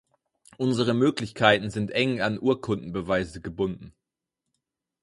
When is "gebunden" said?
3.39-3.93